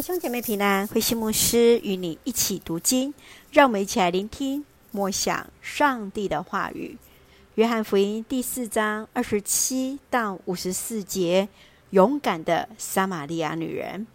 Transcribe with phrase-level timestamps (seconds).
[0.00, 3.12] 弟兄姐妹平安，慧馨牧师与你一起读经，
[3.52, 6.96] 让我们一起来聆听默想上帝的话语。
[7.56, 11.50] 约翰福音第四章二十七到五十四节，
[11.90, 14.06] 勇敢的撒玛利亚女人。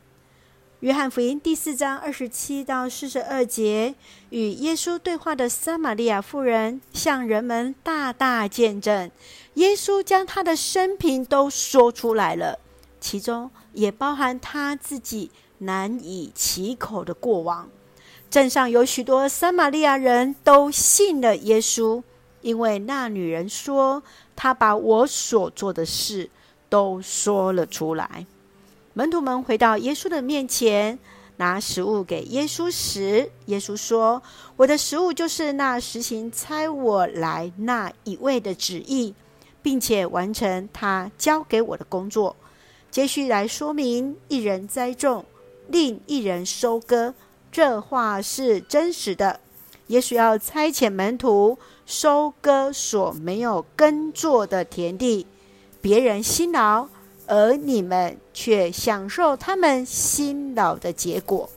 [0.80, 3.94] 约翰福音第四章二十七到四十二节，
[4.32, 9.12] 与耶稣对话的撒玛利亚妇人向人们大大见证，
[9.54, 12.58] 耶稣将她的生平都说出来了，
[13.00, 15.30] 其中也包含她自己
[15.60, 17.70] 难以启口的过往。
[18.30, 22.04] 镇上有许多撒玛利亚人都信了耶稣，
[22.42, 24.04] 因为那女人说
[24.36, 26.30] ：“她把我所做的事
[26.68, 28.26] 都说了出来。”
[28.94, 31.00] 门徒们回到耶稣的面前，
[31.38, 34.22] 拿食物给耶稣时，耶稣说
[34.58, 39.14] ：“我的食物就是那实行差我来那一位的旨意，
[39.62, 42.36] 并且完成他交给我的工作。”
[42.92, 45.26] 接续来说明：一人栽种，
[45.68, 47.14] 另一人收割，
[47.52, 49.40] 这话是真实的。
[49.88, 55.28] 也许要差遣门徒收割所没有耕作的田地，
[55.82, 56.88] 别人辛劳。
[57.28, 61.50] 而你们却享受他们辛劳的结果。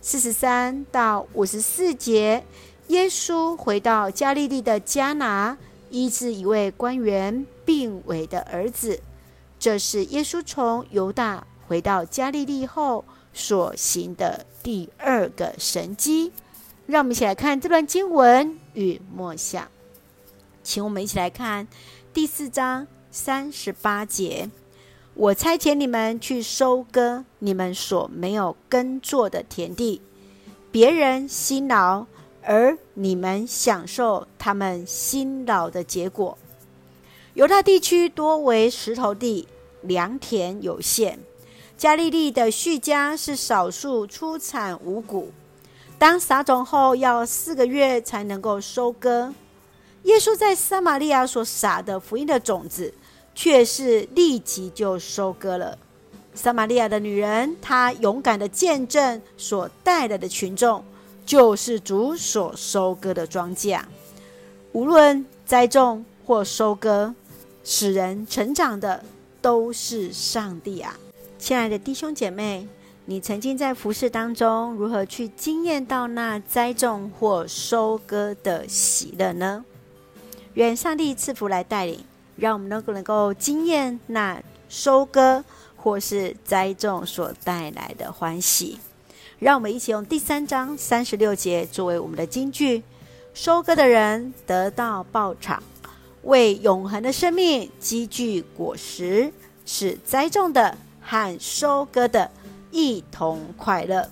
[0.00, 2.44] 四十三到五十四节，
[2.86, 5.58] 耶稣回到加利利的迦拿，
[5.90, 9.00] 医治一位官员病危的儿子。
[9.58, 13.04] 这是耶稣从犹大回到加利利后
[13.34, 16.32] 所行的第二个神迹。
[16.86, 19.68] 让我们一起来看这段经文与默想。
[20.62, 21.68] 请我们一起来看
[22.14, 24.48] 第四章三十八节。
[25.14, 30.00] 我差遣你们去收割你们所没有耕作的田地，
[30.72, 32.06] 别人辛劳，
[32.42, 36.36] 而你们享受他们辛劳的结果。
[37.34, 39.46] 犹太地区多为石头地，
[39.82, 41.18] 良田有限。
[41.76, 45.32] 加利利的叙加是少数出产五谷，
[45.98, 49.34] 当撒种后要四个月才能够收割。
[50.04, 52.92] 耶稣在撒玛利亚所撒的福音的种子。
[53.34, 55.76] 却是立即就收割了。
[56.34, 60.84] 撒玛利亚的女人，她勇敢的见证所带来的群众，
[61.26, 63.80] 就是主所收割的庄稼。
[64.70, 67.12] 无论栽种或收割，
[67.64, 69.04] 使人成长的
[69.42, 70.96] 都是上帝啊！
[71.44, 72.66] 亲爱的弟兄姐妹，
[73.04, 79.62] 你曾经在服饰当中，如何去经验到那栽种或收割的喜乐呢？
[80.54, 82.00] 愿上帝赐福来带领。
[82.36, 85.44] 让我们能够能够经验那收割
[85.76, 88.78] 或是栽种所带来的欢喜。
[89.38, 92.82] 让我们一起用第三章三十六节作为我们的金句：
[93.34, 95.62] 收割的人得到报偿，
[96.22, 99.30] 为永恒的生命积聚果实，
[99.66, 102.30] 是栽种的和收割的
[102.72, 104.08] 一同快乐。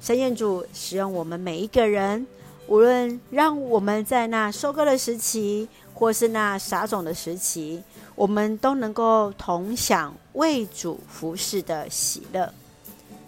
[0.00, 2.26] 神愿主使用我们每一个人，
[2.68, 5.68] 无论让我们在那收割的时期。
[5.94, 7.82] 或是那撒种的时期，
[8.14, 12.54] 我们都能够同享为主服事的喜乐。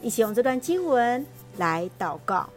[0.01, 2.49] 一起用这段经文来祷告，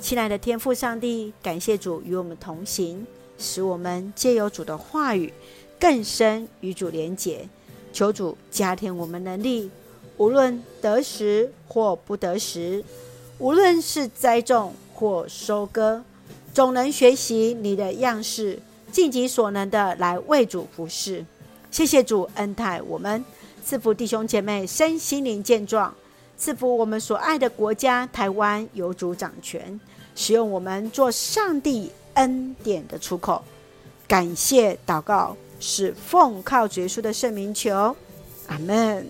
[0.00, 3.04] 亲爱的天父上帝，感谢主与我们同行，
[3.36, 5.34] 使我们借由主的话语
[5.80, 7.48] 更深与主连结。
[7.92, 9.70] 求主加添我们能力，
[10.16, 12.82] 无论得时或不得时，
[13.38, 16.02] 无论是栽种或收割，
[16.54, 18.58] 总能学习你的样式。
[18.90, 21.24] 尽己所能的来为主服事，
[21.70, 23.24] 谢谢主恩待我们，
[23.64, 25.94] 赐福弟兄姐妹身心灵健壮，
[26.36, 29.80] 赐福我们所爱的国家台湾有主掌权，
[30.14, 33.42] 使用我们做上帝恩典的出口。
[34.06, 37.96] 感谢祷告是奉靠主耶稣的圣名求，
[38.48, 39.08] 阿门。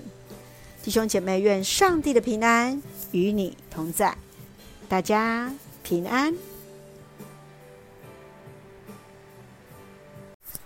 [0.83, 4.15] 弟兄姐妹，愿上帝的平安与你同在，
[4.87, 5.51] 大家
[5.83, 6.35] 平安。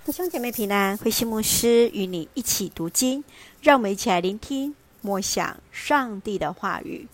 [0.05, 3.23] 弟兄姐妹平安，慧馨牧师与你一起读经，
[3.63, 7.07] 让我们一起来聆听默想上帝的话语。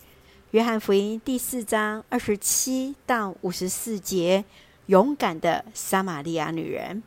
[0.53, 4.47] 约翰福音第四章二十七到五十四节，
[4.87, 7.03] 勇敢的撒玛利亚女人。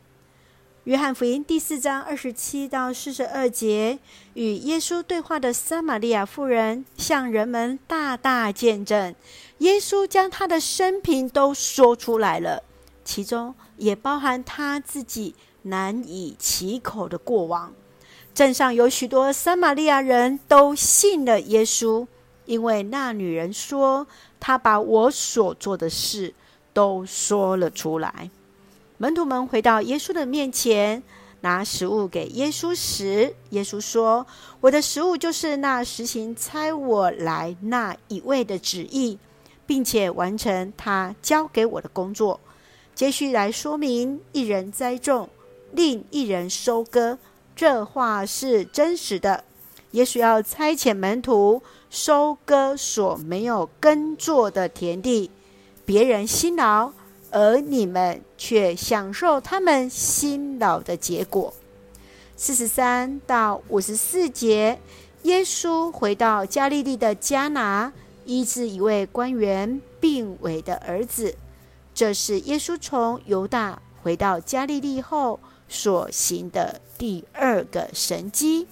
[0.86, 3.98] 约翰福音第四章二十七到四十二节，
[4.36, 9.16] 与耶稣对话的撒玛利亚妇人向人们大大见证，
[9.58, 12.62] 耶稣将她的生平都说出来了，
[13.04, 15.34] 其中也包含她自己。
[15.64, 17.74] 难以启口的过往，
[18.36, 22.06] 镇上有许多撒玛利亚人都信了耶稣，
[22.46, 24.06] 因为那女人说
[24.40, 26.36] ：“她把我所做的事
[26.72, 28.30] 都说了出来。”
[28.98, 31.04] 门徒们回到耶稣的面前，
[31.42, 34.26] 拿食物给耶稣时，耶稣说
[34.62, 39.20] ：“我的食物就是那实行差我来那一位的旨意，
[39.68, 42.40] 并且完成他交给我的工作。”
[42.96, 45.28] 接续来说明：一人栽种，
[45.74, 47.18] 另一人收割，
[47.54, 49.44] 这话是真实的。
[49.92, 55.30] 耶稣要差遣门徒收割所没有耕作的田地，
[55.86, 56.94] 别人辛劳。
[57.32, 61.54] 而你们却享受他们辛劳的结果。
[62.38, 64.80] 四十三到五十四节，
[65.24, 67.94] 耶稣回到加利利的迦拿，
[68.26, 71.36] 医治一位官员病危的儿子。
[71.94, 75.40] 这是耶稣从犹大回到加利利后
[75.70, 78.68] 所行的第二个神迹。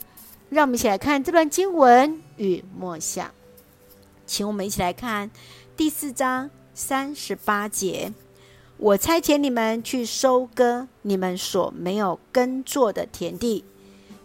[0.50, 3.32] 让我们一起来看这段经文与默想。
[4.28, 5.32] 请我们一起来看
[5.76, 8.14] 第四章三十八节。
[8.78, 13.64] 我差遣你们去收割你们所没有耕作的田地，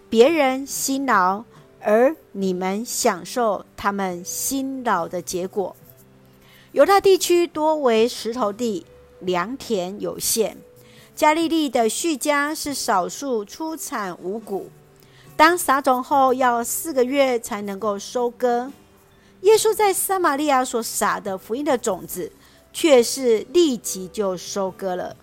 [0.08, 1.44] 别人辛劳，
[1.80, 5.76] 而你们享受他们辛劳的结果。
[6.72, 8.84] 犹大地区多为石头地，
[9.20, 10.56] 良田有限。
[11.14, 14.70] 加利利的叙加是少数出产五谷，
[15.36, 18.72] 当撒种后要四个月才能够收割。
[19.42, 22.32] 耶稣在撒玛利亚所撒的福音的种子。
[22.80, 25.16] 却是立即就收割了。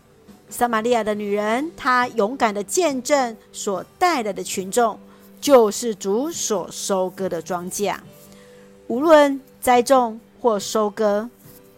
[0.49, 4.99] 撒玛利亚的女人，她勇敢的见证所带来的群众，
[5.39, 7.95] 就是主所收割的庄稼。
[8.87, 11.29] 无论栽种或收割，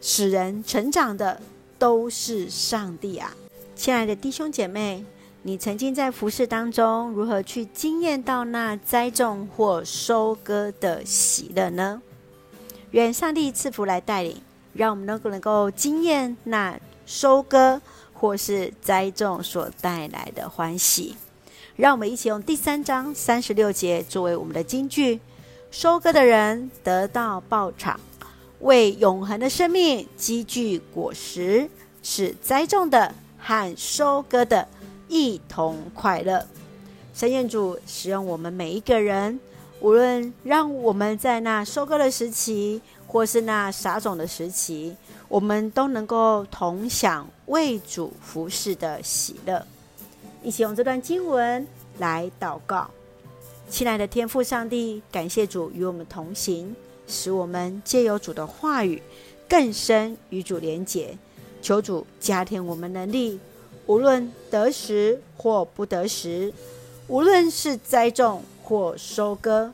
[0.02, 1.40] 使人成长的
[1.78, 3.38] 都是上帝啊！
[3.76, 5.06] 亲爱的弟兄姐妹，
[5.44, 12.02] 你曾经在服事当中，如何去经验到那栽种或收割的喜乐呢？
[12.90, 14.42] 愿上帝赐福来带领。
[14.78, 17.82] 让我们能够能够经验那收割
[18.14, 21.16] 或是栽种所带来的欢喜。
[21.76, 25.20] 让我们一起用第三章三十六节作为我们的金句：
[25.72, 28.00] 收割的人得到报偿，
[28.60, 31.68] 为永恒的生命积聚果实，
[32.04, 34.68] 使栽种的和收割的
[35.08, 36.46] 一同快乐。
[37.16, 39.40] 神愿主使用我们每一个人，
[39.80, 42.80] 无论让我们在那收割的时期。
[43.08, 44.96] 或是那撒种的时期，
[45.30, 49.66] 我们都能够同享为主服事的喜乐。
[50.44, 51.66] 一起用这段经文
[51.98, 52.92] 来祷告，
[53.70, 56.76] 亲爱的天父上帝，感谢主与我们同行，
[57.08, 59.02] 使我们借由主的话语
[59.48, 61.18] 更深与主连结。
[61.62, 63.40] 求主加添我们能力，
[63.88, 66.54] 无论得时或不得时，
[67.08, 69.72] 无论是栽种或收割，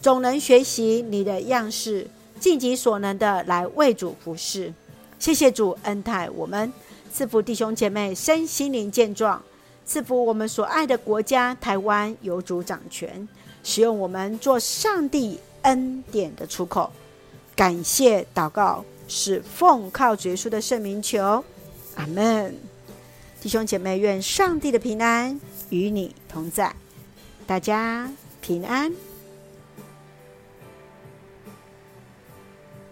[0.00, 2.08] 总能学习你的样式。
[2.38, 4.72] 尽己所能的来为主服事，
[5.18, 6.72] 谢谢主恩待我们，
[7.12, 9.42] 赐福弟兄姐妹身心灵健壮，
[9.84, 13.26] 赐福我们所爱的国家台湾有主掌权，
[13.64, 16.92] 使用我们做上帝恩典的出口。
[17.54, 21.42] 感谢祷告是奉靠主耶稣的圣名求，
[21.94, 22.54] 阿门。
[23.40, 25.40] 弟兄姐妹，愿上帝的平安
[25.70, 26.74] 与你同在，
[27.46, 28.10] 大家
[28.40, 28.92] 平安。